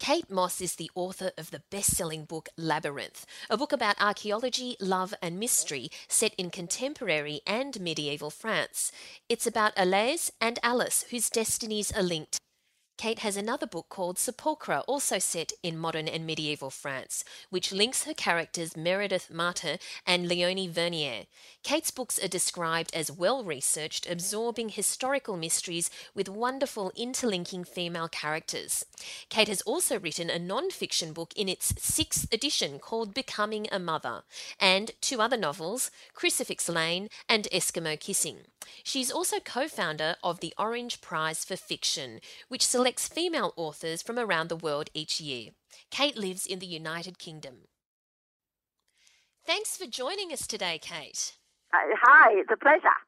[0.00, 4.74] Kate Mosse is the author of the best selling book Labyrinth, a book about archaeology,
[4.80, 8.92] love, and mystery set in contemporary and medieval France.
[9.28, 12.38] It's about Alais and Alice, whose destinies are linked.
[13.00, 18.04] Kate has another book called Sepulchre, also set in modern and medieval France, which links
[18.04, 21.24] her characters Meredith Martin and Leonie Vernier.
[21.62, 28.84] Kate's books are described as well researched, absorbing historical mysteries with wonderful interlinking female characters.
[29.30, 33.78] Kate has also written a non fiction book in its sixth edition called Becoming a
[33.78, 34.24] Mother,
[34.60, 38.40] and two other novels, Crucifix Lane and Eskimo Kissing.
[38.84, 44.18] She's also co founder of the Orange Prize for Fiction, which selects female authors from
[44.18, 45.50] around the world each year.
[45.90, 47.68] Kate lives in the United Kingdom.
[49.46, 51.36] Thanks for joining us today, Kate.
[51.72, 52.98] Hi, it's a pleasure.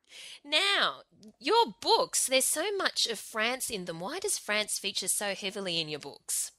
[0.45, 1.03] Now,
[1.41, 4.01] your books, there's so much of France in them.
[4.01, 6.53] Why does France feature so heavily in your books?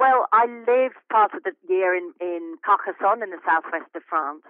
[0.00, 4.42] Well, I live part of the year in, in Carcassonne in the southwest of France.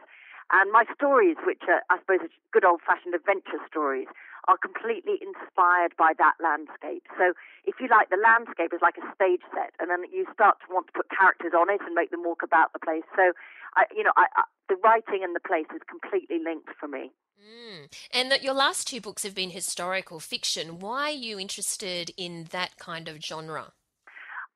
[0.53, 4.09] And my stories, which are, I suppose, good old fashioned adventure stories,
[4.48, 7.06] are completely inspired by that landscape.
[7.19, 7.33] So,
[7.64, 10.73] if you like, the landscape is like a stage set, and then you start to
[10.73, 13.05] want to put characters on it and make them walk about the place.
[13.17, 13.33] So,
[13.77, 17.12] I, you know, I, I, the writing and the place is completely linked for me.
[17.41, 17.92] Mm.
[18.12, 20.78] And that your last two books have been historical fiction.
[20.78, 23.72] Why are you interested in that kind of genre?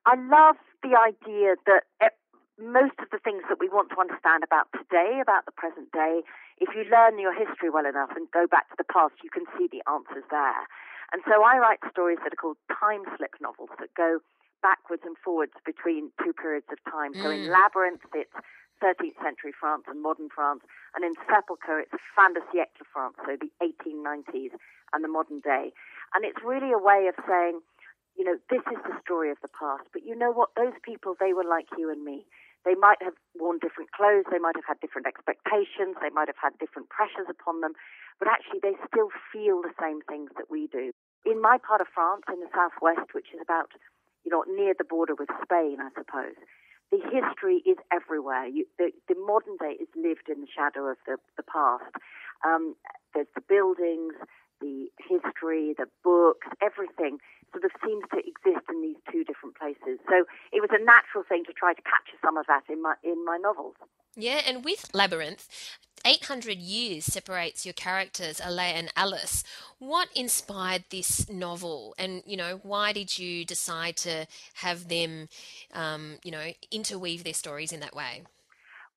[0.05, 1.83] I love the idea that
[2.59, 6.21] most of the things that we want to understand about today, about the present day,
[6.59, 9.45] if you learn your history well enough and go back to the past, you can
[9.57, 10.67] see the answers there.
[11.11, 14.19] And so I write stories that are called time slip novels that go
[14.61, 17.15] backwards and forwards between two periods of time.
[17.15, 17.23] Mm.
[17.23, 17.51] So in mm.
[17.51, 18.35] Labyrinth, it's
[18.83, 20.63] 13th century France and modern France,
[20.95, 24.55] and in Sepulchre, it's fin de siècle France, so the 1890s
[24.93, 25.71] and the modern day.
[26.15, 27.59] And it's really a way of saying,
[28.17, 30.49] you know, this is the story of the past, but you know what?
[30.55, 32.25] Those people, they were like you and me.
[32.65, 36.39] They might have worn different clothes, they might have had different expectations, they might have
[36.41, 37.73] had different pressures upon them,
[38.19, 40.91] but actually they still feel the same things that we do.
[41.25, 43.71] In my part of France, in the southwest, which is about,
[44.23, 46.35] you know, near the border with Spain, I suppose,
[46.91, 48.47] the history is everywhere.
[48.47, 51.93] You, the, the, modern day is lived in the shadow of the, the past.
[52.43, 52.75] Um,
[53.13, 54.13] there's the buildings,
[54.61, 57.19] the history, the books, everything
[57.51, 59.99] sort of seems to exist in these two different places.
[60.07, 62.95] So it was a natural thing to try to capture some of that in my
[63.03, 63.75] in my novels.
[64.15, 65.47] Yeah, and with Labyrinth,
[66.05, 69.43] 800 years separates your characters, Alais and Alice.
[69.79, 71.95] What inspired this novel?
[71.97, 75.29] And, you know, why did you decide to have them,
[75.73, 78.23] um, you know, interweave their stories in that way?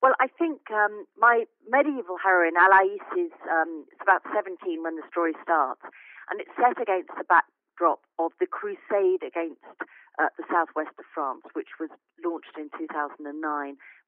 [0.02, 5.32] Well, I think um, my medieval heroine, Alais, is um, about 17 when the story
[5.42, 5.82] starts.
[6.28, 9.62] And it's set against the backdrop of the crusade against
[10.18, 11.88] uh, the southwest of France, which was
[12.24, 13.30] launched in 2009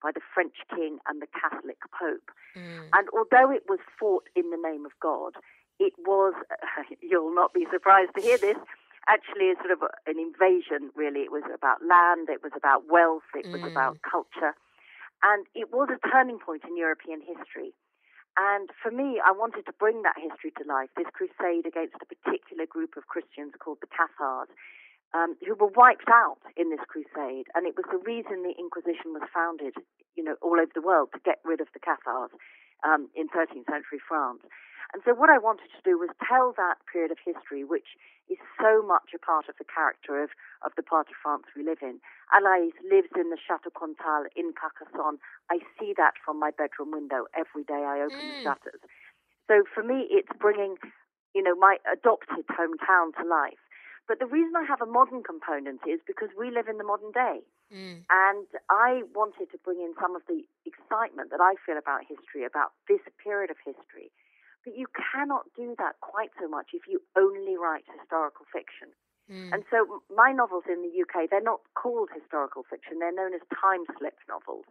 [0.02, 2.26] by the French king and the Catholic Pope.
[2.58, 2.90] Mm.
[2.92, 5.38] And although it was fought in the name of God,
[5.78, 8.58] it was, uh, you'll not be surprised to hear this,
[9.06, 11.20] actually a sort of an invasion, really.
[11.20, 13.70] It was about land, it was about wealth, it was mm.
[13.70, 14.58] about culture.
[15.22, 17.72] And it was a turning point in European history.
[18.36, 22.10] And for me, I wanted to bring that history to life, this crusade against a
[22.10, 24.50] particular group of Christians called the Cathars,
[25.14, 27.46] um, who were wiped out in this crusade.
[27.54, 29.78] And it was the reason the Inquisition was founded,
[30.18, 32.34] you know, all over the world to get rid of the Cathars
[32.84, 34.44] um, in 13th century France.
[34.92, 37.98] And so what I wanted to do was tell that period of history, which
[38.30, 40.30] is so much a part of the character of,
[40.62, 41.98] of the part of France we live in.
[42.30, 45.18] Alais lives in the Chateau Comtal in Carcassonne.
[45.50, 48.38] I see that from my bedroom window every day I open mm.
[48.38, 48.82] the shutters.
[49.50, 50.76] So for me, it's bringing,
[51.34, 53.60] you know, my adopted hometown to life.
[54.06, 57.10] But the reason I have a modern component is because we live in the modern
[57.12, 57.40] day.
[57.72, 58.04] Mm.
[58.12, 62.44] And I wanted to bring in some of the excitement that I feel about history,
[62.44, 64.12] about this period of history.
[64.64, 68.92] But you cannot do that quite so much if you only write historical fiction.
[69.30, 69.52] Mm.
[69.52, 73.40] And so my novels in the UK, they're not called historical fiction, they're known as
[73.48, 74.68] time slip novels.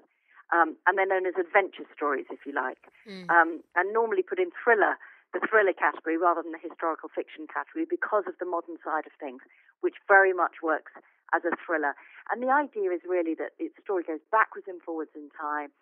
[0.54, 2.78] Um, and they're known as adventure stories, if you like,
[3.10, 3.26] mm.
[3.34, 5.02] um, and normally put in thriller,
[5.34, 9.14] the thriller category rather than the historical fiction category because of the modern side of
[9.18, 9.42] things,
[9.82, 10.94] which very much works
[11.34, 11.98] as a thriller.
[12.30, 15.74] And the idea is really that the story goes backwards and forwards in time,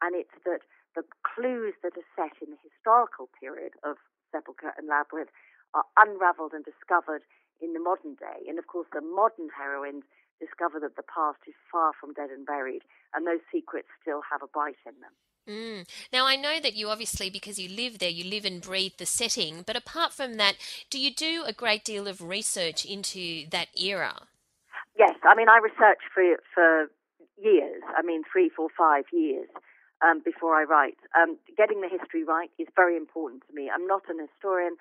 [0.00, 0.62] and it's that
[0.94, 3.98] the clues that are set in the historical period of
[4.30, 5.34] Sepulchre and Labyrinth
[5.74, 7.22] are unraveled and discovered
[7.60, 8.46] in the modern day.
[8.48, 10.06] And of course, the modern heroines
[10.40, 12.82] discover that the past is far from dead and buried,
[13.14, 15.12] and those secrets still have a bite in them.
[15.48, 15.86] Mm.
[16.12, 19.06] Now, I know that you obviously, because you live there, you live and breathe the
[19.06, 20.56] setting, but apart from that,
[20.90, 24.28] do you do a great deal of research into that era?
[24.98, 26.90] Yes, I mean, I research for, for
[27.42, 29.48] years, I mean, three, four, five years.
[30.02, 30.96] Um, before I write.
[31.12, 33.68] Um, getting the history right is very important to me.
[33.68, 34.76] I'm not an historian,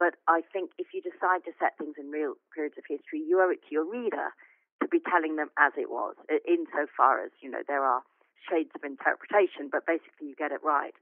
[0.00, 3.38] but I think if you decide to set things in real periods of history, you
[3.38, 4.34] owe it to your reader
[4.82, 8.02] to be telling them as it was, insofar as, you know, there are
[8.42, 10.94] shades of interpretation, but basically you get it right.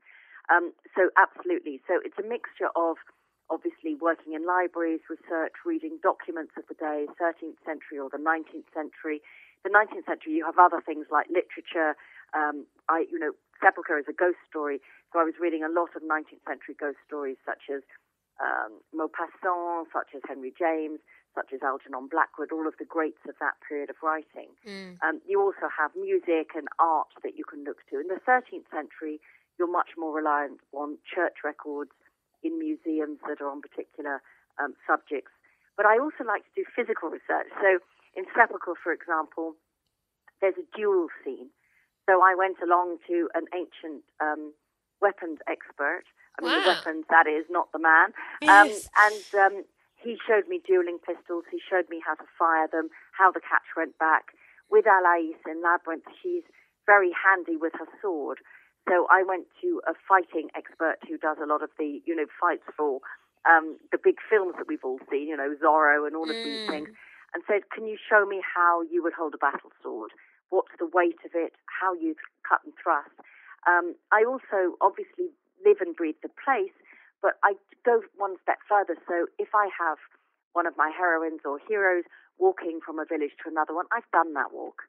[0.50, 1.80] Um, so, absolutely.
[1.86, 2.98] So, it's a mixture of
[3.50, 8.68] obviously working in libraries, research, reading documents of the day, 13th century or the 19th
[8.72, 9.20] century.
[9.62, 11.94] The 19th century, you have other things like literature.
[12.34, 14.80] Um, I, you know, Sepulchre is a ghost story,
[15.12, 17.84] so I was reading a lot of 19th century ghost stories, such as
[18.42, 20.98] um, Maupassant, such as Henry James,
[21.34, 24.52] such as Algernon Blackwood, all of the greats of that period of writing.
[24.68, 25.00] Mm.
[25.02, 28.00] Um, you also have music and art that you can look to.
[28.00, 29.20] In the 13th century,
[29.58, 31.92] you're much more reliant on church records
[32.42, 34.20] in museums that are on particular
[34.60, 35.32] um, subjects.
[35.76, 37.48] But I also like to do physical research.
[37.60, 37.80] So
[38.14, 39.54] in Sepulchre, for example,
[40.40, 41.48] there's a duel scene.
[42.08, 44.52] So I went along to an ancient um,
[45.00, 46.04] weapons expert.
[46.38, 46.60] I mean, wow.
[46.60, 48.12] the weapons, that is, not the man.
[48.42, 48.88] Um, yes.
[48.98, 49.64] and um,
[50.02, 51.44] he showed me dueling pistols.
[51.50, 54.34] He showed me how to fire them, how the catch went back.
[54.70, 56.42] With Alais in Labyrinth, she's
[56.86, 58.38] very handy with her sword.
[58.88, 62.26] So I went to a fighting expert who does a lot of the, you know,
[62.40, 62.98] fights for
[63.46, 66.44] um, the big films that we've all seen, you know, Zorro and all of mm.
[66.44, 66.88] these things,
[67.34, 70.10] and said, "Can you show me how you would hold a battle sword?
[70.50, 71.52] What's the weight of it?
[71.66, 72.14] How you
[72.48, 73.14] cut and thrust?"
[73.66, 75.30] Um, I also obviously
[75.64, 76.74] live and breathe the place,
[77.22, 77.54] but I
[77.86, 78.98] go one step further.
[79.08, 79.98] So if I have
[80.52, 82.04] one of my heroines or heroes
[82.38, 84.82] walking from a village to another one, I've done that walk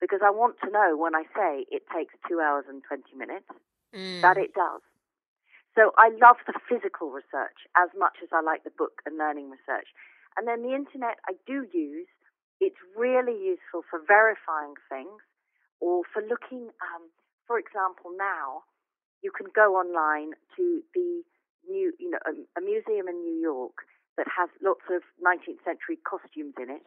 [0.00, 3.48] because I want to know when I say it takes two hours and 20 minutes
[3.94, 4.20] mm.
[4.20, 4.82] that it does.
[5.74, 9.50] So I love the physical research as much as I like the book and learning
[9.50, 9.88] research.
[10.36, 12.08] And then the internet I do use.
[12.58, 15.20] It's really useful for verifying things
[15.80, 17.04] or for looking, um,
[17.46, 18.64] for example, now
[19.20, 21.20] you can go online to the
[21.68, 23.84] new, you know, a, a museum in New York
[24.16, 26.84] that has lots of 19th century costumes in it.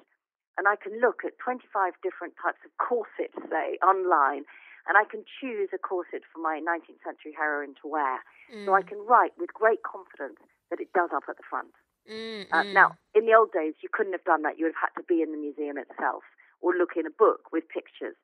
[0.58, 4.44] And I can look at 25 different types of corsets, say, online,
[4.90, 8.20] and I can choose a corset for my 19th century heroine to wear.
[8.52, 8.66] Mm.
[8.66, 8.88] So I mm.
[8.88, 11.72] can write with great confidence that it does up at the front.
[12.10, 14.58] Mm, uh, now, in the old days, you couldn't have done that.
[14.58, 16.26] You would have had to be in the museum itself
[16.60, 18.18] or look in a book with pictures.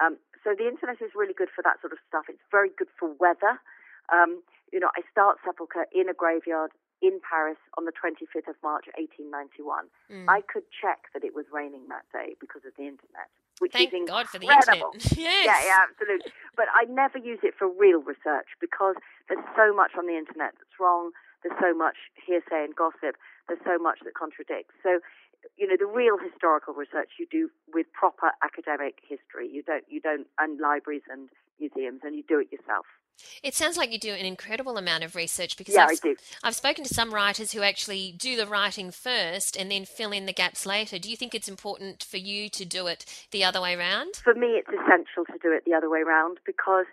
[0.00, 2.30] Um, so the internet is really good for that sort of stuff.
[2.30, 3.60] It's very good for weather.
[4.10, 6.72] Um, you know, I start Sepulchre in a graveyard
[7.02, 9.90] in Paris on the 25th of March, 1891.
[10.06, 10.30] Mm.
[10.30, 13.26] I could check that it was raining that day because of the internet,
[13.58, 14.22] which Thank is incredible.
[14.22, 14.86] God for the internet.
[15.18, 15.44] yes.
[15.44, 16.30] Yeah, yeah, absolutely.
[16.54, 18.94] but I never use it for real research because
[19.26, 21.10] there's so much on the internet that's wrong.
[21.42, 23.18] There's so much hearsay and gossip.
[23.50, 24.78] There's so much that contradicts.
[24.86, 25.02] So,
[25.58, 29.50] you know, the real historical research you do with proper academic history.
[29.50, 31.26] You don't, you don't, and libraries and
[31.58, 32.86] museums, and you do it yourself.
[33.42, 36.16] It sounds like you do an incredible amount of research because yeah, I've, I do.
[36.42, 40.26] I've spoken to some writers who actually do the writing first and then fill in
[40.26, 40.98] the gaps later.
[40.98, 44.16] Do you think it's important for you to do it the other way around?
[44.16, 46.86] For me, it's essential to do it the other way around because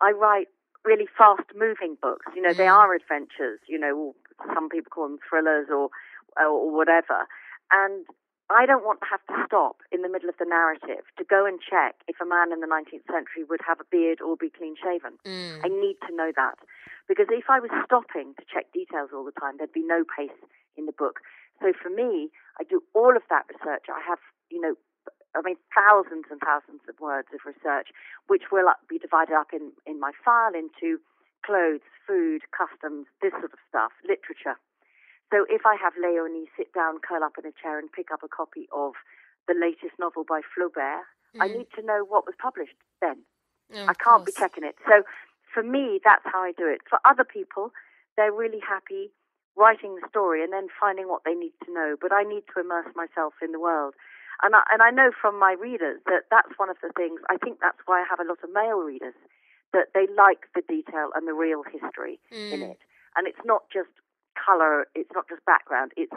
[0.00, 0.48] I write
[0.84, 2.26] really fast moving books.
[2.34, 2.56] You know, mm.
[2.56, 4.14] they are adventures, you know,
[4.54, 5.90] some people call them thrillers or,
[6.40, 7.26] or whatever.
[7.72, 8.06] And
[8.50, 11.46] I don't want to have to stop in the middle of the narrative to go
[11.46, 14.50] and check if a man in the 19th century would have a beard or be
[14.50, 15.14] clean shaven.
[15.22, 15.62] Mm.
[15.62, 16.58] I need to know that.
[17.06, 20.34] Because if I was stopping to check details all the time, there'd be no pace
[20.74, 21.22] in the book.
[21.62, 23.86] So for me, I do all of that research.
[23.86, 24.18] I have,
[24.50, 24.74] you know,
[25.34, 27.94] I mean, thousands and thousands of words of research,
[28.26, 30.98] which will be divided up in, in my file into
[31.46, 34.58] clothes, food, customs, this sort of stuff, literature.
[35.32, 38.22] So if I have Leonie sit down, curl up in a chair, and pick up
[38.22, 38.94] a copy of
[39.46, 41.40] the latest novel by Flaubert, mm.
[41.40, 43.22] I need to know what was published then.
[43.74, 44.74] Oh, I can't be checking it.
[44.86, 45.02] So
[45.54, 46.82] for me, that's how I do it.
[46.88, 47.72] For other people,
[48.16, 49.10] they're really happy
[49.56, 51.96] writing the story and then finding what they need to know.
[52.00, 53.94] But I need to immerse myself in the world.
[54.42, 57.36] And I, and I know from my readers that that's one of the things, I
[57.36, 59.14] think that's why I have a lot of male readers,
[59.72, 62.52] that they like the detail and the real history mm.
[62.52, 62.78] in it.
[63.16, 63.90] And it's not just
[64.44, 66.12] color, it's not just background, it's,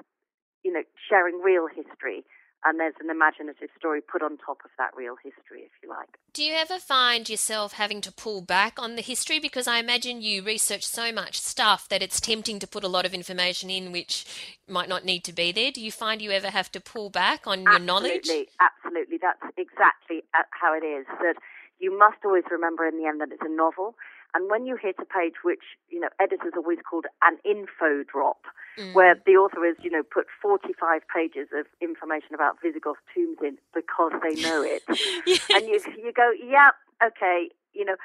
[0.63, 2.23] you know, sharing real history
[2.65, 6.17] and there's an imaginative story put on top of that real history, if you like.
[6.33, 9.39] Do you ever find yourself having to pull back on the history?
[9.39, 13.05] Because I imagine you research so much stuff that it's tempting to put a lot
[13.05, 15.71] of information in which might not need to be there.
[15.71, 18.29] Do you find you ever have to pull back on your knowledge?
[18.29, 19.17] Absolutely, absolutely.
[19.21, 21.05] That's exactly uh, how it is.
[21.19, 21.35] That
[21.79, 23.95] you must always remember in the end that it's a novel.
[24.33, 28.41] And when you hit a page which, you know, editors always called an info drop,
[28.77, 28.93] mm.
[28.93, 33.57] where the author has, you know, put 45 pages of information about Visigoth tombs in
[33.73, 34.81] because they know it.
[35.27, 35.45] yes.
[35.53, 36.71] And you, you go, yeah,
[37.05, 37.95] okay, you know,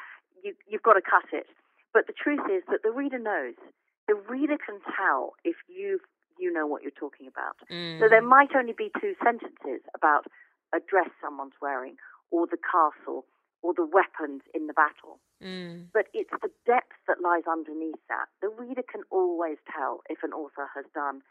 [0.45, 1.47] you, you've got to cut it.
[1.95, 3.55] But the truth is that the reader knows.
[4.07, 6.01] The reader can tell if you
[6.39, 7.57] you know what you're talking about.
[7.71, 7.99] Mm.
[8.01, 10.27] So there might only be two sentences about
[10.75, 11.97] a dress someone's wearing
[12.31, 13.25] or the castle
[13.63, 15.19] or the weapons in the battle.
[15.43, 15.91] Mm.
[15.93, 18.31] But it's the depth that lies underneath that.
[18.41, 21.23] The reader can always tell if an author has done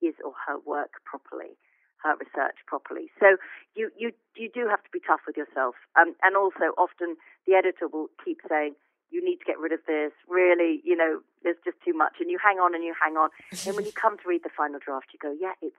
[0.00, 1.56] his or her work properly,
[2.02, 3.10] her research properly.
[3.20, 3.36] So
[3.76, 5.74] you, you, you do have to be tough with yourself.
[5.96, 8.74] Um, and also, often the editor will keep saying,
[9.10, 10.12] you need to get rid of this.
[10.26, 12.18] Really, you know, there's just too much.
[12.18, 13.30] And you hang on and you hang on.
[13.66, 15.76] and when you come to read the final draft, you go, yeah, it's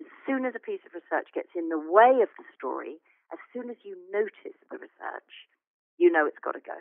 [0.00, 2.98] as soon as a piece of research gets in the way of the story,
[3.32, 5.32] as soon as you notice the research,
[5.98, 6.76] you know it's got to go.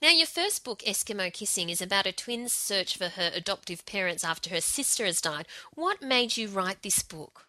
[0.00, 4.24] Now, your first book, Eskimo Kissing, is about a twin's search for her adoptive parents
[4.24, 5.46] after her sister has died.
[5.74, 7.46] What made you write this book?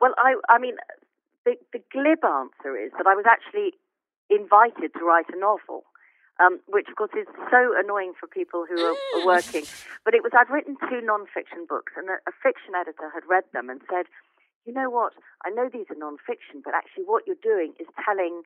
[0.00, 0.74] Well, I, I mean,
[1.44, 3.74] the, the glib answer is that I was actually
[4.30, 5.84] invited to write a novel.
[6.42, 9.26] Um, which of course is so annoying for people who are, are, mm.
[9.26, 9.62] working.
[10.04, 13.44] But it was I'd written two non-fiction books, and a, a, fiction editor had read
[13.52, 14.06] them and said,
[14.64, 15.12] you know what?
[15.44, 18.42] I know these are non-fiction, but actually what you're doing is telling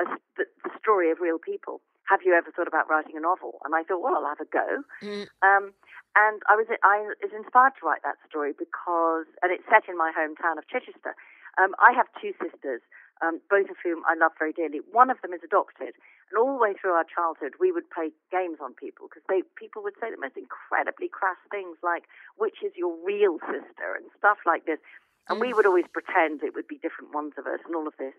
[0.00, 0.04] a,
[0.36, 1.80] the, the, story of real people.
[2.08, 3.58] Have you ever thought about writing a novel?
[3.64, 4.84] And I thought, well, I'll have a go.
[5.02, 5.26] Mm.
[5.42, 5.72] Um,
[6.14, 9.98] and I was I was inspired to write that story because, and it's set in
[9.98, 11.16] my hometown of Chichester.
[11.60, 12.84] Um, I have two sisters,
[13.24, 14.80] um, both of whom I love very dearly.
[14.92, 15.96] One of them is adopted,
[16.28, 19.42] and all the way through our childhood, we would play games on people because they
[19.56, 24.08] people would say the most incredibly crass things like, "Which is your real sister?" and
[24.16, 24.80] stuff like this.
[25.28, 25.56] And we mm.
[25.56, 28.14] would always pretend it would be different ones of us and all of this.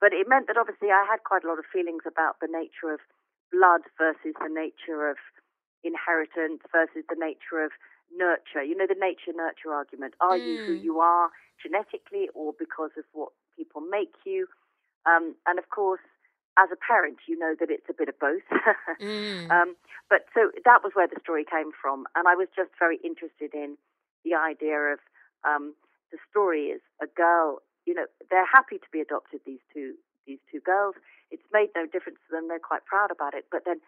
[0.00, 2.92] But it meant that obviously I had quite a lot of feelings about the nature
[2.92, 3.00] of
[3.50, 5.16] blood versus the nature of
[5.84, 7.70] inheritance versus the nature of
[8.10, 8.62] nurture.
[8.62, 10.14] You know, the nature nurture argument.
[10.20, 10.46] Are mm.
[10.46, 10.82] you who mm.
[10.82, 11.30] you are
[11.62, 14.46] genetically or because of what people make you?
[15.06, 16.02] Um, and of course,
[16.58, 18.44] as a parent, you know that it's a bit of both.
[19.00, 19.50] mm.
[19.50, 19.76] um,
[20.10, 22.06] but so that was where the story came from.
[22.14, 23.76] And I was just very interested in
[24.24, 24.98] the idea of
[25.44, 25.74] um,
[26.12, 30.38] the story is a girl, you know, they're happy to be adopted, these two, these
[30.52, 30.94] two girls.
[31.32, 32.46] It's made no difference to them.
[32.46, 33.48] They're quite proud about it.
[33.50, 33.80] But then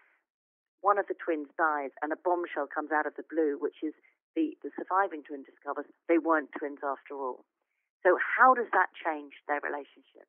[0.81, 3.93] one of the twins dies and a bombshell comes out of the blue, which is
[4.35, 7.45] the, the surviving twin discovers they weren't twins after all.
[8.03, 10.27] So how does that change their relationship?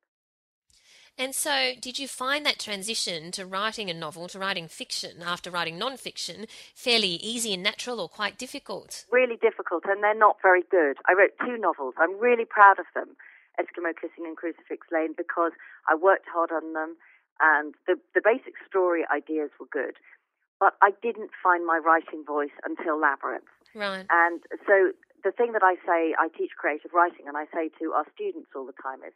[1.17, 5.49] And so, did you find that transition to writing a novel, to writing fiction after
[5.49, 6.45] writing non-fiction,
[6.75, 9.05] fairly easy and natural or quite difficult?
[9.11, 10.97] Really difficult, and they're not very good.
[11.07, 11.95] I wrote two novels.
[11.97, 13.17] I'm really proud of them,
[13.59, 15.53] Eskimo Kissing and Crucifix Lane, because
[15.89, 16.95] I worked hard on them,
[17.41, 19.95] and the, the basic story ideas were good.
[20.59, 23.49] But I didn't find my writing voice until Labyrinth.
[23.73, 24.05] Right.
[24.09, 24.93] And so
[25.23, 28.49] the thing that I say, I teach creative writing, and I say to our students
[28.55, 29.13] all the time is,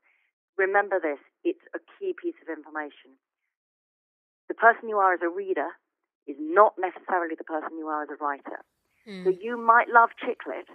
[0.57, 3.17] remember this, it's a key piece of information.
[4.47, 5.75] The person you are as a reader
[6.27, 8.61] is not necessarily the person you are as a writer.
[9.07, 9.23] Mm.
[9.23, 10.67] So you might love chick lit,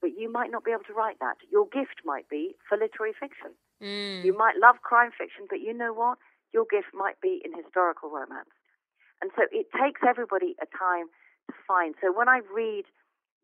[0.00, 1.38] but you might not be able to write that.
[1.50, 3.54] Your gift might be for literary fiction.
[3.82, 4.24] Mm.
[4.24, 6.18] You might love crime fiction, but you know what?
[6.52, 8.50] Your gift might be in historical romance.
[9.20, 11.10] And so it takes everybody a time
[11.50, 11.94] to find.
[12.00, 12.84] So when I read,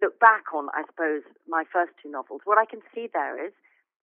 [0.00, 3.52] look back on, I suppose, my first two novels, what I can see there is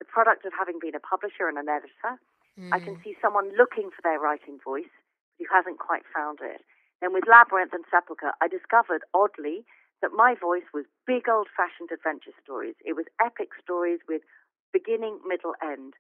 [0.01, 2.19] the product of having been a publisher and an editor.
[2.59, 2.73] Mm.
[2.73, 3.05] I can mm.
[3.05, 4.91] see someone looking for their writing voice
[5.39, 6.65] who hasn't quite found it.
[7.01, 9.65] Then with Labyrinth and Sepulchre, I discovered oddly
[10.03, 12.75] that my voice was big old fashioned adventure stories.
[12.85, 14.23] It was epic stories with
[14.73, 15.95] beginning, middle, end,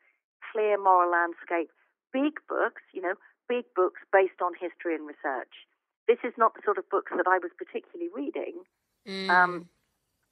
[0.53, 1.71] clear moral landscape,
[2.13, 3.15] big books, you know,
[3.49, 5.69] big books based on history and research.
[6.09, 8.65] This is not the sort of books that I was particularly reading,
[9.07, 9.29] mm.
[9.29, 9.69] um,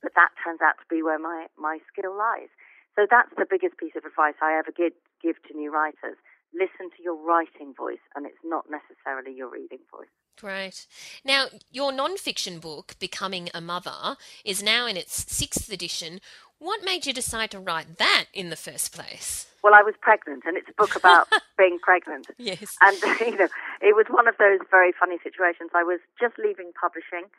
[0.03, 2.51] but that turns out to be where my, my skill lies.
[2.99, 6.19] So that's the biggest piece of advice I ever give, give to new writers.
[6.53, 10.09] Listen to your writing voice, and it's not necessarily your reading voice.
[10.37, 10.89] Great.
[11.25, 16.21] Now, your non-fiction book, Becoming a Mother, is now in its sixth edition.
[16.59, 19.47] What made you decide to write that in the first place?
[19.63, 21.29] Well, I was pregnant, and it's a book about
[21.59, 22.27] being pregnant.
[22.37, 22.77] Yes.
[22.83, 23.49] And, you know,
[23.81, 25.71] it was one of those very funny situations.
[25.73, 27.31] I was just leaving publishing.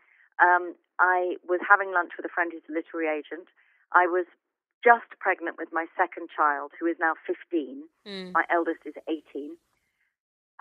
[0.42, 3.50] Um, I was having lunch with a friend who's a literary agent.
[3.92, 4.26] I was
[4.84, 7.84] just pregnant with my second child, who is now 15.
[8.08, 8.32] Mm.
[8.34, 9.56] My eldest is 18.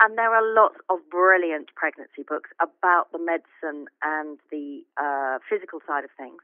[0.00, 5.80] And there are lots of brilliant pregnancy books about the medicine and the uh, physical
[5.86, 6.42] side of things.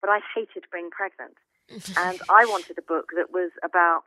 [0.00, 1.36] But I hated being pregnant.
[1.96, 4.04] and I wanted a book that was about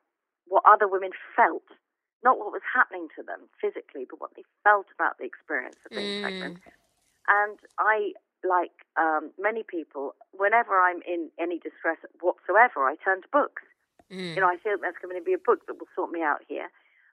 [0.47, 1.67] what other women felt,
[2.23, 5.91] not what was happening to them physically, but what they felt about the experience of
[5.91, 6.21] being Mm.
[6.21, 6.57] pregnant.
[7.27, 8.13] And I,
[8.43, 13.63] like um, many people, whenever I'm in any distress whatsoever, I turn to books.
[14.11, 14.35] Mm.
[14.35, 16.41] You know, I feel there's going to be a book that will sort me out
[16.47, 16.71] here.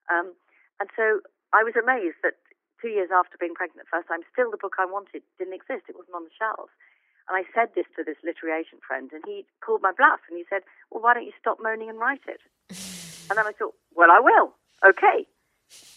[0.09, 0.33] Um,
[0.81, 1.21] and so
[1.53, 2.39] I was amazed that
[2.81, 5.89] two years after being pregnant the first time, still the book I wanted didn't exist.
[5.89, 6.73] It wasn't on the shelves.
[7.29, 10.39] And I said this to this literary agent friend, and he called my bluff and
[10.39, 12.41] he said, Well, why don't you stop moaning and write it?
[13.29, 14.55] and then I thought, Well, I will.
[14.87, 15.27] Okay.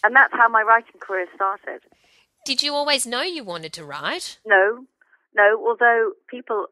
[0.02, 1.82] And that's how my writing career started.
[2.44, 4.38] Did you always know you wanted to write?
[4.44, 4.86] No,
[5.34, 5.58] no.
[5.66, 6.66] Although people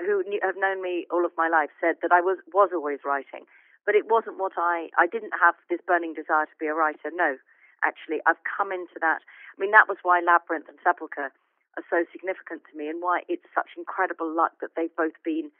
[0.00, 3.00] who knew, have known me all of my life said that I was was always
[3.04, 3.44] writing,
[3.86, 4.88] but it wasn't what I.
[4.96, 7.10] I didn't have this burning desire to be a writer.
[7.12, 7.36] No,
[7.84, 9.20] actually, I've come into that.
[9.22, 11.32] I mean, that was why Labyrinth and Sepulchre
[11.76, 15.50] are so significant to me, and why it's such incredible luck that they've both been,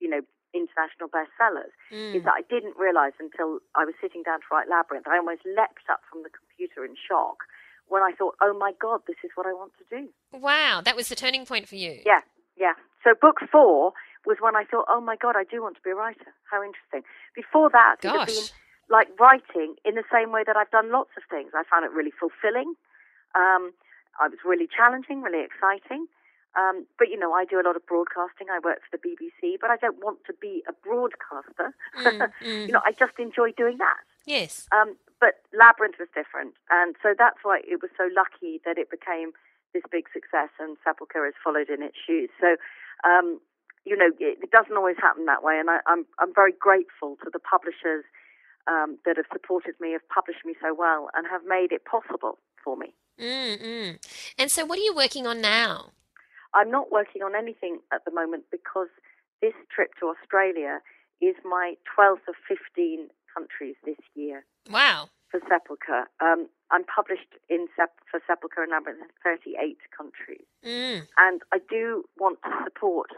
[0.00, 0.22] you know,
[0.54, 1.70] international bestsellers.
[2.14, 2.24] Is Mm.
[2.26, 5.06] that I didn't realize until I was sitting down to write Labyrinth.
[5.06, 7.44] I almost leapt up from the computer in shock
[7.90, 10.96] when I thought, "Oh my God, this is what I want to do." Wow, that
[10.96, 12.00] was the turning point for you.
[12.06, 12.22] Yeah,
[12.56, 12.74] yeah.
[13.04, 13.92] So book four
[14.26, 16.32] was when I thought, oh my God, I do want to be a writer.
[16.50, 17.02] How interesting.
[17.34, 18.48] Before that, it had been
[18.90, 21.52] like writing in the same way that I've done lots of things.
[21.54, 22.74] I found it really fulfilling.
[23.34, 23.72] Um,
[24.20, 26.06] I was really challenging, really exciting.
[26.58, 28.48] Um, but you know, I do a lot of broadcasting.
[28.50, 31.74] I work for the BBC, but I don't want to be a broadcaster.
[32.00, 32.66] Mm, mm.
[32.66, 33.98] you know, I just enjoy doing that.
[34.24, 34.66] Yes.
[34.72, 38.90] Um, but Labyrinth was different, and so that's why it was so lucky that it
[38.90, 39.32] became
[39.72, 42.30] this big success, and Sepulchre has followed in its shoes.
[42.40, 42.56] So,
[43.04, 43.38] um,
[43.84, 47.16] you know, it, it doesn't always happen that way, and I, I'm I'm very grateful
[47.22, 48.04] to the publishers
[48.66, 52.38] um, that have supported me, have published me so well, and have made it possible
[52.62, 52.94] for me.
[53.20, 53.98] Mm, mm.
[54.38, 55.92] And so, what are you working on now?
[56.54, 58.88] I'm not working on anything at the moment because
[59.40, 60.80] this trip to Australia
[61.20, 64.44] is my 12th of 15 countries this year.
[64.70, 65.08] Wow.
[65.30, 66.10] for Sepulchre.
[66.20, 72.04] Um, I'm published in Sep- for Sepulchre Labyrinth in 38 countries, Mm, and I do
[72.18, 73.10] want to support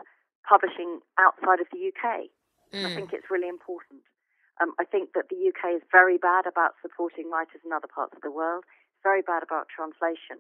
[0.48, 2.29] publishing outside of the UK.
[2.72, 2.94] I mm.
[2.94, 4.05] think it's really important.
[4.61, 8.12] Um, I think that the UK is very bad about supporting writers in other parts
[8.14, 8.64] of the world,
[9.03, 10.38] very bad about translation,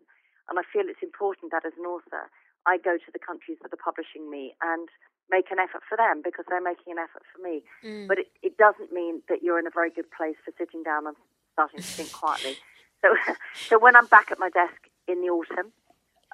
[0.48, 2.28] and I feel it's important that as an author,
[2.66, 4.88] I go to the countries that are publishing me and
[5.32, 7.64] make an effort for them because they're making an effort for me.
[7.82, 8.06] Mm.
[8.06, 11.06] But it, it doesn't mean that you're in a very good place for sitting down
[11.08, 11.16] and
[11.54, 12.56] starting to think quietly.
[13.00, 13.16] So,
[13.68, 14.76] so when I'm back at my desk
[15.08, 15.72] in the autumn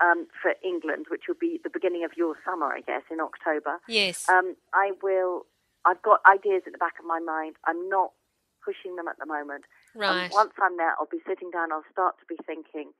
[0.03, 3.79] um, for England, which will be the beginning of your summer, I guess, in October,
[3.87, 4.29] yes.
[4.29, 5.47] um, I will.
[5.87, 7.57] I've got ideas at the back of my mind.
[7.65, 8.13] I'm not
[8.61, 9.65] pushing them at the moment.
[9.95, 10.31] Um, right.
[10.35, 11.73] once I'm there, I'll be sitting down.
[11.73, 12.93] I'll start to be thinking.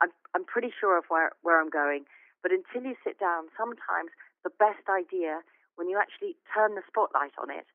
[0.00, 2.04] I'm I'm pretty sure of where where I'm going.
[2.44, 4.12] But until you sit down, sometimes
[4.46, 5.42] the best idea,
[5.74, 7.66] when you actually turn the spotlight on it,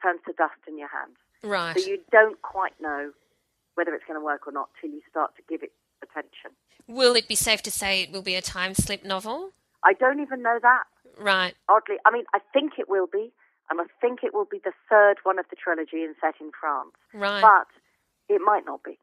[0.00, 1.18] turns to dust in your hands.
[1.42, 1.74] right.
[1.76, 3.10] So you don't quite know
[3.74, 6.54] whether it's going to work or not till you start to give it attention.
[6.86, 9.50] Will it be safe to say it will be a time slip novel?
[9.84, 10.84] I don't even know that.
[11.18, 11.54] Right.
[11.68, 13.32] Oddly, I mean, I think it will be,
[13.70, 16.50] and I think it will be the third one of the trilogy and set in
[16.58, 16.94] France.
[17.12, 17.42] Right.
[17.42, 17.68] But
[18.34, 18.98] it might not be.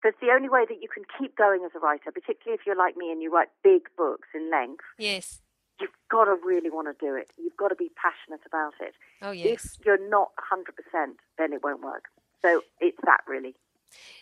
[0.00, 2.76] Because the only way that you can keep going as a writer, particularly if you're
[2.76, 5.40] like me and you write big books in length, yes.
[5.80, 7.30] You've got to really want to do it.
[7.36, 8.94] You've got to be passionate about it.
[9.22, 9.76] Oh, yes.
[9.78, 12.04] If you're not 100%, then it won't work.
[12.42, 13.54] So it's that really.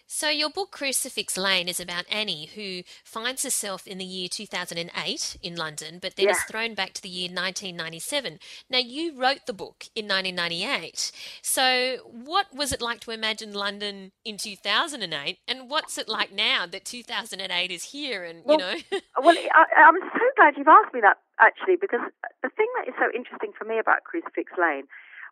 [0.09, 5.37] So, your book Crucifix Lane is about Annie, who finds herself in the year 2008
[5.42, 8.38] in London, but then is thrown back to the year 1997.
[8.71, 11.11] Now, you wrote the book in 1998.
[11.42, 15.38] So, what was it like to imagine London in 2008?
[15.49, 19.01] And what's it like now that 2008 is here and, Well, you know?
[19.21, 22.01] Well, I, I'm so glad you've asked me that, actually, because
[22.42, 24.87] the thing that is so interesting for me about Crucifix Lane,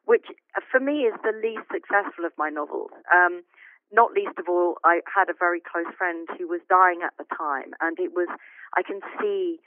[0.05, 3.43] which uh, for me is the least successful of my novels, um,
[3.93, 7.25] not least of all, I had a very close friend who was dying at the
[7.37, 8.29] time, and it was,
[8.77, 9.61] I can see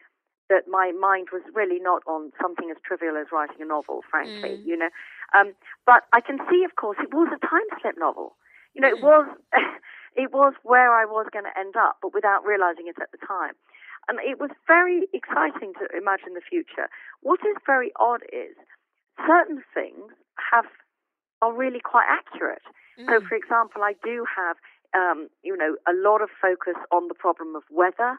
[0.49, 4.55] that my mind was really not on something as trivial as writing a novel, frankly,
[4.57, 4.65] Mm.
[4.65, 4.89] you know.
[5.33, 5.53] Um,
[5.85, 8.35] but I can see, of course, it was a time slip novel.
[8.73, 9.03] You know, it Mm.
[9.03, 9.27] was,
[10.15, 13.17] it was where I was going to end up, but without realizing it at the
[13.17, 13.55] time.
[14.07, 16.87] And it was very exciting to imagine the future.
[17.21, 18.55] What is very odd is
[19.25, 20.11] certain things
[20.51, 20.65] have
[21.41, 22.63] are really quite accurate.
[22.97, 23.05] Mm.
[23.05, 24.57] So, for example, I do have
[24.95, 28.17] um, you know a lot of focus on the problem of weather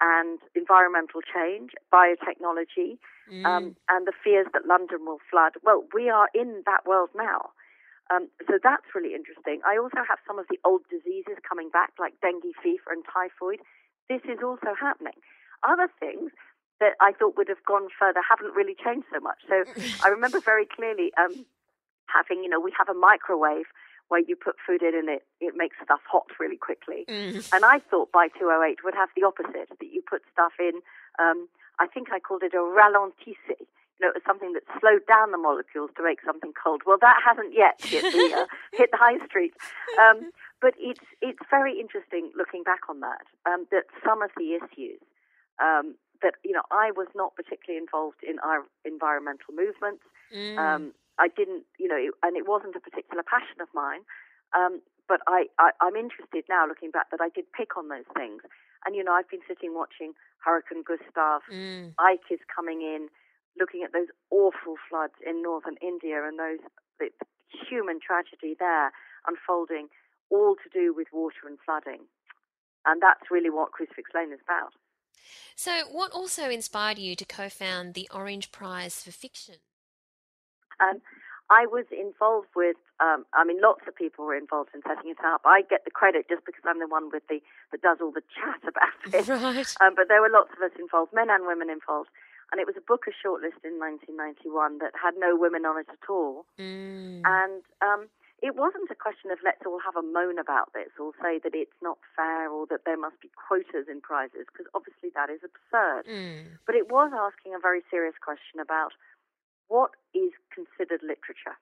[0.00, 2.98] and environmental change, biotechnology,
[3.30, 3.44] mm.
[3.44, 5.52] um, and the fears that London will flood.
[5.62, 7.50] Well, we are in that world now.
[8.10, 9.60] Um, so that's really interesting.
[9.66, 13.60] I also have some of the old diseases coming back, like dengue fever and typhoid.
[14.08, 15.18] This is also happening.
[15.66, 16.30] Other things
[16.80, 19.38] that I thought would have gone further haven't really changed so much.
[19.48, 19.64] So
[20.04, 21.44] I remember very clearly um,
[22.06, 23.66] having, you know, we have a microwave
[24.08, 27.04] where you put food in and it, it makes stuff hot really quickly.
[27.08, 27.44] Mm.
[27.52, 30.80] And I thought by 208 would have the opposite, that you put stuff in,
[31.18, 33.60] um, I think I called it a ralentissé.
[33.98, 36.82] You know, it was something that slowed down the molecules to make something cold.
[36.86, 39.54] Well, that hasn't yet hit the, uh, hit the high street.
[39.98, 44.54] Um, but it's, it's very interesting looking back on that, um, that some of the
[44.54, 45.00] issues
[45.62, 50.02] um, that, you know, I was not particularly involved in our environmental movements.
[50.34, 50.58] Mm.
[50.58, 50.82] Um,
[51.18, 54.02] I didn't, you know, and it wasn't a particular passion of mine.
[54.54, 58.08] Um, but I, I, I'm interested now, looking back, that I did pick on those
[58.14, 58.42] things.
[58.84, 60.12] And you know, I've been sitting watching
[60.44, 61.42] Hurricane Gustav.
[61.50, 61.94] Mm.
[61.98, 63.08] Ike is coming in,
[63.58, 66.62] looking at those awful floods in northern India and those
[66.98, 67.10] the
[67.48, 68.92] human tragedy there
[69.26, 69.88] unfolding,
[70.30, 72.06] all to do with water and flooding.
[72.86, 74.72] And that's really what Crucifix Lane is about.
[75.56, 79.56] So, what also inspired you to co found the Orange Prize for Fiction?
[80.80, 81.02] Um,
[81.50, 85.18] I was involved with, um, I mean, lots of people were involved in setting it
[85.24, 85.40] up.
[85.44, 87.40] I get the credit just because I'm the one with the
[87.72, 89.28] that does all the chat about it.
[89.28, 89.74] Right.
[89.80, 92.10] Um, but there were lots of us involved, men and women involved.
[92.50, 96.08] And it was a Booker shortlist in 1991 that had no women on it at
[96.08, 96.46] all.
[96.58, 97.20] Mm.
[97.24, 98.08] And um,
[98.38, 101.58] it wasn't a question of let's all have a moan about this or say that
[101.58, 105.42] it's not fair or that there must be quotas in prizes, because obviously that is
[105.42, 106.06] absurd.
[106.06, 106.62] Mm.
[106.62, 108.94] But it was asking a very serious question about
[109.66, 111.58] what is considered literature?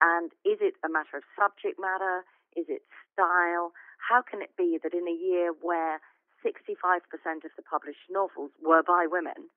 [0.00, 2.24] And is it a matter of subject matter?
[2.56, 2.80] Is it
[3.12, 3.76] style?
[4.00, 6.00] How can it be that in a year where
[6.40, 7.04] 65%
[7.44, 9.52] of the published novels were by women,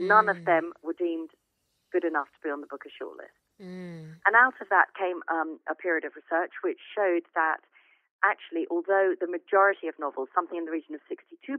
[0.00, 0.08] mm.
[0.08, 0.48] none of mm.
[0.48, 1.36] them were deemed
[1.92, 3.36] good enough to be on the Booker shortlist?
[3.60, 4.16] Mm.
[4.24, 7.60] And out of that came um, a period of research which showed that
[8.24, 11.58] actually, although the majority of novels, something in the region of 62%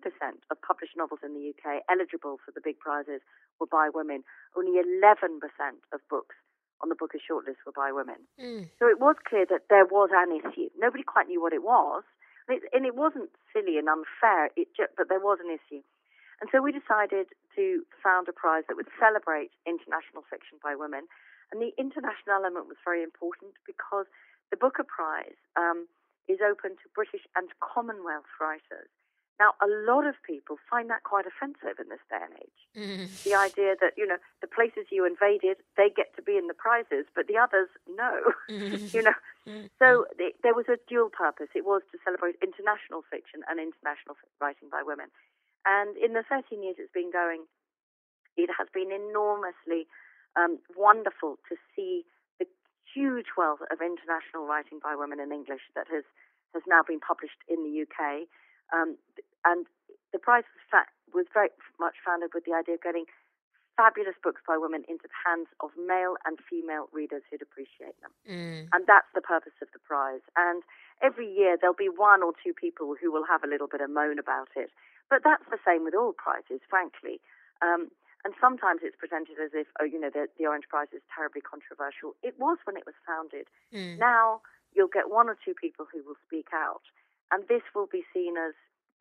[0.49, 3.19] of published novels in the UK eligible for the big prizes,
[3.60, 4.23] were by women,
[4.56, 5.43] only 11%
[5.91, 6.36] of books
[6.82, 8.19] on the Booker shortlist were by women.
[8.39, 8.67] Mm.
[8.79, 10.67] So it was clear that there was an issue.
[10.79, 12.03] Nobody quite knew what it was,
[12.47, 15.84] and it, and it wasn't silly and unfair, just, but there was an issue.
[16.41, 21.08] And so we decided to found a prize that would celebrate international fiction by women.
[21.51, 24.06] And the international element was very important because
[24.51, 25.88] the Booker Prize um,
[26.27, 28.89] is open to British and Commonwealth writers.
[29.41, 32.62] Now, a lot of people find that quite offensive in this day and age.
[32.77, 33.23] Mm.
[33.25, 36.53] The idea that, you know, the places you invaded, they get to be in the
[36.53, 38.29] prizes, but the others, no.
[38.45, 38.93] Mm.
[38.93, 39.17] you know,
[39.49, 39.69] mm.
[39.82, 41.49] so the, there was a dual purpose.
[41.58, 45.10] It was to celebrate international fiction and international writing by women.
[45.65, 47.49] And in the 13 years it's been going,
[48.38, 49.89] it has been enormously
[50.35, 52.05] um, wonderful to see
[52.39, 52.45] the
[52.93, 56.03] huge wealth of international writing by women in English that has,
[56.53, 58.27] has now been published in the UK.
[58.73, 58.97] Um,
[59.45, 59.65] and
[60.11, 63.05] the prize was, fa- was very much founded with the idea of getting
[63.75, 68.13] fabulous books by women into the hands of male and female readers who'd appreciate them.
[68.29, 68.69] Mm.
[68.69, 70.21] And that's the purpose of the prize.
[70.37, 70.61] And
[71.01, 73.89] every year there'll be one or two people who will have a little bit of
[73.89, 74.69] moan about it.
[75.09, 77.19] But that's the same with all prizes, frankly.
[77.61, 77.89] Um,
[78.25, 81.41] and sometimes it's presented as if, oh, you know, the, the Orange Prize is terribly
[81.41, 82.15] controversial.
[82.23, 83.51] It was when it was founded.
[83.75, 83.99] Mm.
[83.99, 86.88] Now you'll get one or two people who will speak out.
[87.31, 88.53] And this will be seen as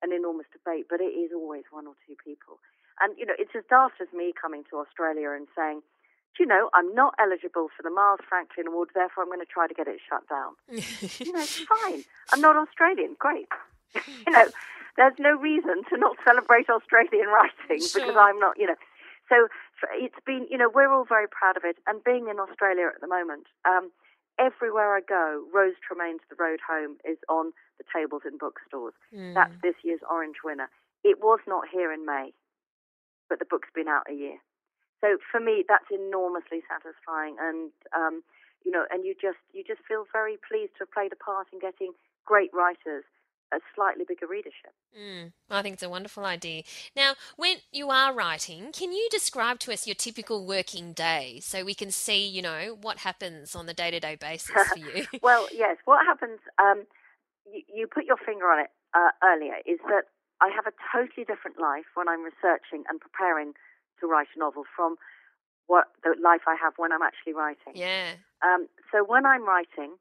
[0.03, 2.59] an enormous debate, but it is always one or two people.
[3.01, 5.83] And, you know, it's as daft as me coming to Australia and saying,
[6.37, 9.47] do you know, I'm not eligible for the Miles Franklin Award, therefore I'm going to
[9.47, 10.57] try to get it shut down.
[11.21, 12.05] you know, it's fine.
[12.33, 13.17] I'm not Australian.
[13.19, 13.49] Great.
[14.27, 14.49] you know,
[14.97, 18.01] there's no reason to not celebrate Australian writing sure.
[18.01, 18.77] because I'm not, you know.
[19.33, 19.49] So
[19.97, 21.81] it's been, you know, we're all very proud of it.
[21.89, 23.89] And being in Australia at the moment, um,
[24.39, 28.93] everywhere I go, Rose Tremain's The Road Home is on the tables in bookstores.
[29.09, 29.33] Mm.
[29.33, 30.69] That's this year's Orange winner.
[31.03, 32.37] It was not here in May,
[33.33, 34.37] but the book's been out a year.
[35.01, 38.23] So for me, that's enormously satisfying, and um,
[38.63, 41.49] you know, and you just you just feel very pleased to have played a part
[41.53, 41.91] in getting
[42.23, 43.03] great writers
[43.53, 44.73] a slightly bigger readership.
[44.99, 46.63] Mm, I think it's a wonderful idea.
[46.97, 51.65] Now, when you are writing, can you describe to us your typical working day so
[51.65, 55.07] we can see, you know, what happens on the day to day basis for you?
[55.23, 55.77] well, yes.
[55.85, 56.85] What happens, um,
[57.51, 60.05] you, you, put your finger on it uh, earlier, is that
[60.41, 63.53] I have a totally different life when I'm researching and preparing
[64.01, 64.97] to write a novel from
[65.67, 67.75] what the life I have when I'm actually writing.
[67.75, 68.15] Yeah.
[68.43, 69.95] Um, so when I'm writing,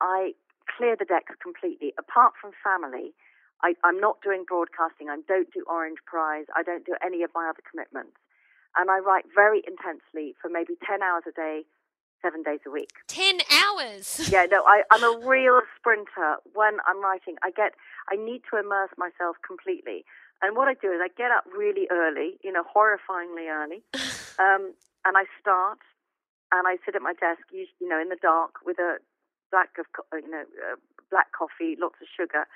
[0.00, 0.32] I
[0.76, 1.94] clear the decks completely.
[1.98, 3.14] Apart from family,
[3.62, 5.08] I, I'm not doing broadcasting.
[5.08, 6.46] I don't do Orange Prize.
[6.54, 8.16] I don't do any of my other commitments.
[8.76, 11.62] And I write very intensely for maybe 10 hours a day,
[12.20, 12.90] seven days a week.
[13.06, 14.28] 10 hours?
[14.32, 17.36] yeah, no, I, I'm a real sprinter when I'm writing.
[17.42, 17.74] I get,
[18.10, 20.04] I need to immerse myself completely.
[20.42, 23.82] And what I do is I get up really early, you know, horrifyingly early,
[24.38, 24.74] um,
[25.06, 25.78] and I start,
[26.52, 28.98] and I sit at my desk, you know, in the dark with a
[29.54, 29.86] black of,
[30.18, 30.74] you know, uh,
[31.14, 32.50] black coffee, lots of sugar,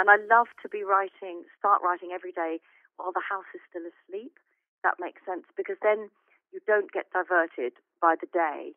[0.00, 2.64] and I love to be writing, start writing every day
[2.96, 4.32] while the house is still asleep.
[4.80, 6.08] That makes sense because then
[6.48, 8.72] you don't get diverted by the day.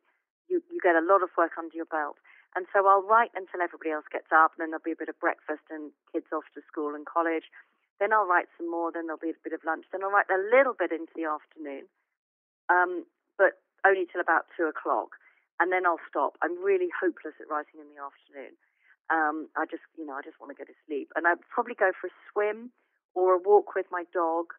[0.52, 2.20] You you get a lot of work under your belt.
[2.56, 5.10] And so I'll write until everybody else gets up, and then there'll be a bit
[5.10, 7.50] of breakfast and kids off to school and college.
[7.98, 8.92] Then I'll write some more.
[8.92, 9.90] Then there'll be a bit of lunch.
[9.90, 11.90] Then I'll write a little bit into the afternoon,
[12.70, 13.08] um,
[13.42, 15.18] but only till about two o'clock,
[15.60, 16.38] and then I'll stop.
[16.42, 18.54] I'm really hopeless at writing in the afternoon.
[19.10, 21.76] Um, I just, you know, I just want to go to sleep, and I'd probably
[21.76, 22.72] go for a swim
[23.14, 24.54] or a walk with my dog,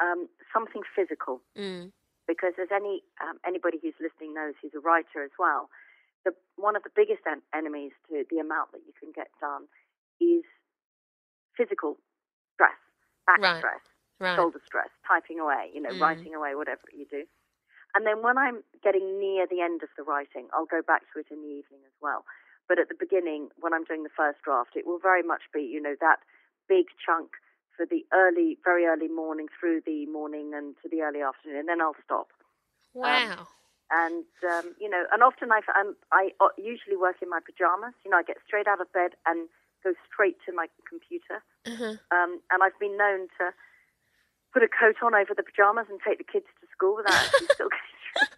[0.00, 1.42] um, something physical.
[1.56, 1.92] Mm.
[2.26, 5.68] Because as any um, anybody who's listening knows, who's a writer as well,
[6.24, 9.66] the, one of the biggest en- enemies to the amount that you can get done
[10.20, 10.44] is
[11.56, 11.98] physical
[12.54, 12.76] stress,
[13.26, 13.58] back Right.
[13.58, 13.80] stress,
[14.20, 14.36] Right.
[14.36, 16.00] shoulder stress, typing away, you know, Mm.
[16.00, 17.26] writing away, whatever you do.
[17.94, 21.20] And then when I'm getting near the end of the writing, I'll go back to
[21.20, 22.24] it in the evening as well.
[22.68, 25.62] But at the beginning, when I'm doing the first draft, it will very much be,
[25.62, 26.20] you know, that
[26.68, 27.34] big chunk
[27.76, 31.68] for the early, very early morning through the morning and to the early afternoon, and
[31.68, 32.28] then I'll stop.
[32.94, 33.48] Wow.
[33.90, 37.94] And um, you know, and often I, um, I uh, usually work in my pajamas.
[38.04, 39.48] You know, I get straight out of bed and
[39.82, 41.42] go straight to my computer.
[41.66, 41.98] uh-huh.
[42.14, 43.50] Um, and I've been known to
[44.52, 47.48] put a coat on over the pajamas and take the kids to school without actually
[47.54, 48.34] still getting dressed.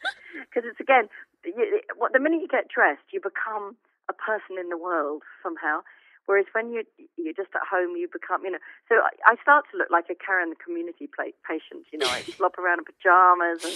[0.48, 1.08] Because it's again,
[1.44, 3.76] you, what the minute you get dressed, you become
[4.08, 5.80] a person in the world somehow.
[6.26, 6.84] Whereas when you
[7.18, 8.62] you're just at home, you become, you know.
[8.88, 11.86] So I, I start to look like a Karen the community pla- patient.
[11.90, 13.74] You know, I slop around in pajamas and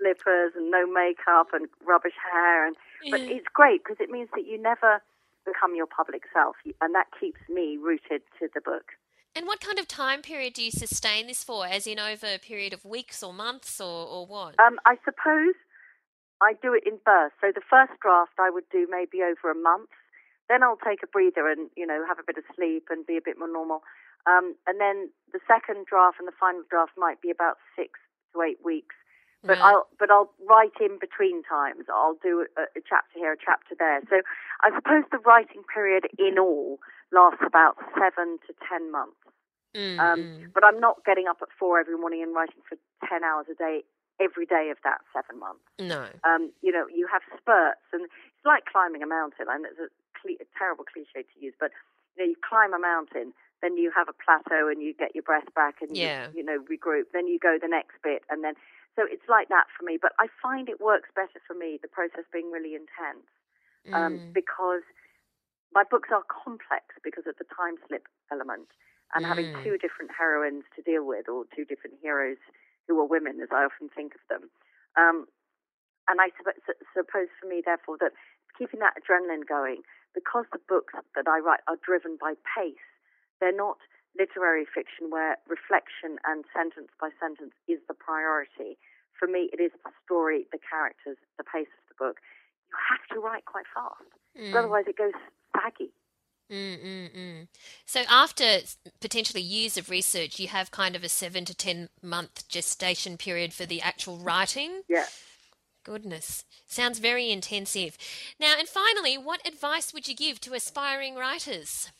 [0.00, 2.76] slippers and no makeup and rubbish hair, and
[3.10, 3.36] but Yeah.
[3.36, 5.02] it's great because it means that you never
[5.44, 8.96] become your public self, and that keeps me rooted to the book.
[9.36, 11.66] And what kind of time period do you sustain this for?
[11.66, 14.54] As in over a period of weeks or months or, or what?
[14.60, 15.54] Um, I suppose
[16.40, 17.38] I do it in bursts.
[17.40, 19.90] So the first draft I would do maybe over a month.
[20.48, 23.16] Then I'll take a breather and you know have a bit of sleep and be
[23.16, 23.82] a bit more normal.
[24.28, 27.98] Um, and then the second draft and the final draft might be about six
[28.32, 28.94] to eight weeks.
[29.44, 29.76] But Right.
[29.76, 31.84] I'll but I'll write in between times.
[31.92, 34.00] I'll do a, a chapter here, a chapter there.
[34.08, 34.22] So
[34.62, 36.80] I suppose the writing period in all
[37.12, 39.20] lasts about seven to ten months.
[39.76, 40.52] Mm, Um, mm.
[40.54, 42.78] But I'm not getting up at four every morning and writing for
[43.08, 43.84] ten hours a day
[44.20, 45.64] every day of that seven months.
[45.78, 46.06] No.
[46.22, 49.46] Um, you know, you have spurts, and it's like climbing a mountain.
[49.50, 51.70] And it's a, cli a terrible cliche to use, but
[52.16, 55.26] you know, you climb a mountain, then you have a plateau, and you get your
[55.26, 56.28] breath back, and Yeah.
[56.32, 57.10] you, you know regroup.
[57.12, 58.54] Then you go the next bit, and then
[58.96, 59.98] so it's like that for me.
[60.00, 63.26] But I find it works better for me the process being really intense
[63.92, 64.32] um, Mm.
[64.32, 64.82] because
[65.74, 68.68] my books are complex because of the time slip element
[69.14, 69.62] and having Mm.
[69.62, 72.38] two different heroines to deal with or two different heroes
[72.86, 74.50] who are women, as I often think of them.
[74.96, 75.28] Um,
[76.08, 78.12] and I supp- su- suppose for me, therefore, that
[78.56, 79.82] keeping that adrenaline going,
[80.14, 82.86] because the books that I write are driven by pace,
[83.40, 83.78] they're not
[84.18, 88.78] literary fiction where reflection and sentence by sentence is the priority.
[89.18, 92.18] For me, it is the story, the characters, the pace of the book.
[92.70, 94.54] You have to write quite fast, Mm.
[94.54, 95.14] otherwise it goes
[95.54, 95.92] saggy.
[96.50, 97.48] Mm, mm, mm.
[97.86, 98.60] So after
[99.00, 103.54] potentially years of research, you have kind of a seven to ten month gestation period
[103.54, 104.82] for the actual writing.
[104.88, 105.06] Yeah.
[105.84, 107.96] Goodness, sounds very intensive.
[108.38, 111.90] Now, and finally, what advice would you give to aspiring writers?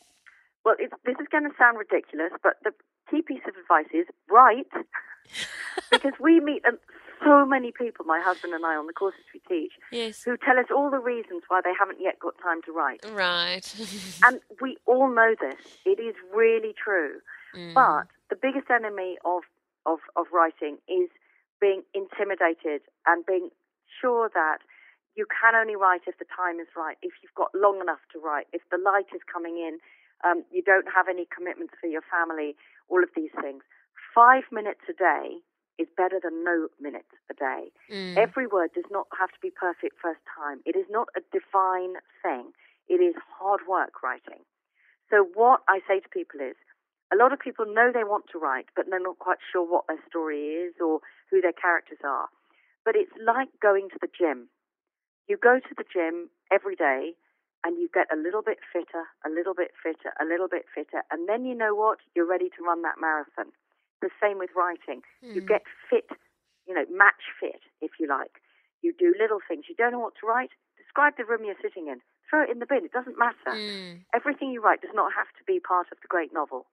[0.65, 2.71] Well, it's, this is going to sound ridiculous, but the
[3.09, 4.67] key piece of advice is write,
[5.91, 6.79] because we meet um,
[7.23, 10.23] so many people, my husband and I, on the courses we teach, Yes.
[10.23, 13.05] who tell us all the reasons why they haven't yet got time to write.
[13.13, 13.63] Right.
[14.25, 15.61] And we all know this.
[15.85, 17.21] It is really true.
[17.55, 17.73] Mm.
[17.75, 19.43] But the biggest enemy of,
[19.85, 21.09] of, of writing is
[21.61, 23.49] being intimidated and being
[24.01, 24.59] sure that
[25.15, 28.19] you can only write if the time is right, if you've got long enough to
[28.19, 29.79] write, if the light is coming in,
[30.23, 32.55] um, you don't have any commitments for your family,
[32.89, 33.63] all of these things.
[34.13, 35.43] Five minutes a day
[35.77, 37.67] is better than no minutes a day.
[37.91, 38.17] Mm.
[38.17, 40.61] Every word does not have to be perfect first time.
[40.65, 42.53] It is not a divine thing.
[42.87, 44.45] It is hard work writing.
[45.09, 46.55] So what I say to people is,
[47.11, 49.85] a lot of people know they want to write, but they're not quite sure what
[49.87, 52.29] their story is or who their characters are.
[52.85, 54.47] but it's like going to the gym.
[55.27, 57.17] You go to the gym every day
[57.65, 61.01] and you get a little bit fitter, a little bit fitter, a little bit fitter,
[61.09, 61.97] and then you know what?
[62.13, 63.49] You're ready to run that marathon.
[64.05, 65.01] The same with writing.
[65.25, 65.33] Mm.
[65.33, 65.49] You hmm.
[65.49, 66.13] get fit,
[66.69, 68.37] you know, match fit, if you like.
[68.85, 69.65] You do little things.
[69.65, 70.53] You don't know what to write?
[70.77, 72.05] Describe the room you're sitting in.
[72.29, 72.85] Throw it in the bin.
[72.85, 73.49] It doesn't matter.
[73.49, 74.05] Mm.
[74.13, 76.69] Everything you write does not have to be part of the great novel.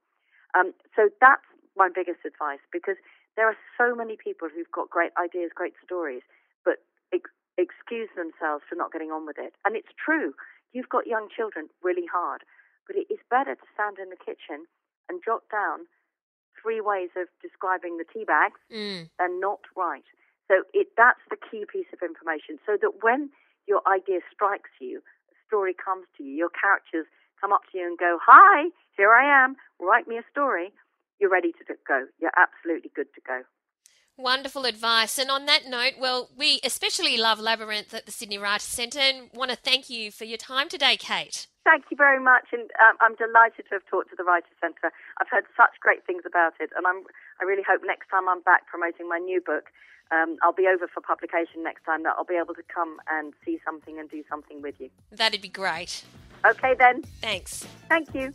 [0.52, 3.00] Um, so that's my biggest advice because
[3.40, 6.20] there are so many people who've got great ideas, great stories,
[6.68, 6.84] but
[7.16, 9.56] ex- excuse themselves for not getting on with it.
[9.64, 10.36] And it's true.
[10.72, 12.42] You've got young children really hard,
[12.86, 14.66] but it is better to stand in the kitchen
[15.08, 15.86] and jot down
[16.60, 19.08] three ways of describing the tea bags mm.
[19.18, 20.06] than not write.
[20.48, 22.58] So it, that's the key piece of information.
[22.64, 23.30] So that when
[23.66, 27.06] your idea strikes you, a story comes to you, your characters
[27.40, 29.56] come up to you and go, "Hi, here I am.
[29.80, 30.72] Write me a story."
[31.18, 32.06] You're ready to go.
[32.18, 33.42] You're absolutely good to go.
[34.18, 35.18] Wonderful advice.
[35.18, 39.30] And on that note, well, we especially love Labyrinth at the Sydney Writers Centre and
[39.32, 41.46] want to thank you for your time today, Kate.
[41.64, 44.90] Thank you very much, and um, I'm delighted to have talked to the Writers Centre.
[45.20, 47.04] I've heard such great things about it, and I'm,
[47.40, 49.70] I really hope next time I'm back promoting my new book,
[50.10, 53.32] um, I'll be over for publication next time, that I'll be able to come and
[53.44, 54.90] see something and do something with you.
[55.12, 56.04] That'd be great.
[56.44, 57.02] Okay, then.
[57.22, 57.64] Thanks.
[57.88, 58.34] Thank you.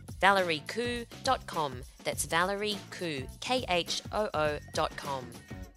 [0.21, 1.73] valeriekhoo.com.
[2.03, 2.77] That's Valerie
[3.39, 5.25] K H O O.com.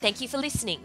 [0.00, 0.80] Thank you for listening.